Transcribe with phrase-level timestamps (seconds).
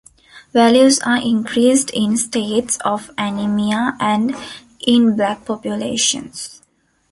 [0.51, 4.35] Values are increased in states of anemia, and
[4.79, 6.63] in black populations.